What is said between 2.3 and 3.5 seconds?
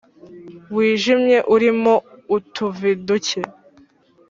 utuvi duke.